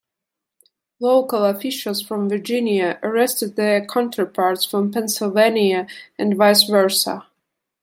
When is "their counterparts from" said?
3.55-4.91